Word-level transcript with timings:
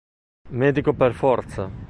Medico 0.49 0.93
per 0.93 1.13
forza 1.13 1.69